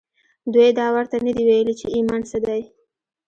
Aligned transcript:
دوی 0.53 0.69
دا 0.79 0.85
ورته 0.95 1.15
نه 1.27 1.31
دي 1.37 1.43
ویلي 1.49 1.73
چې 1.79 1.87
ایمان 1.95 2.21
څه 2.29 2.37
دی 2.45 2.61